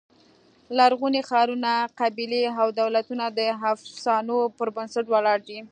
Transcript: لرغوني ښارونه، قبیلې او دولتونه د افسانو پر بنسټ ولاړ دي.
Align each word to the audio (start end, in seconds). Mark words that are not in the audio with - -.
لرغوني 0.77 1.21
ښارونه، 1.29 1.71
قبیلې 1.99 2.43
او 2.61 2.67
دولتونه 2.81 3.25
د 3.37 3.39
افسانو 3.71 4.37
پر 4.57 4.67
بنسټ 4.75 5.05
ولاړ 5.09 5.39
دي. 5.49 5.59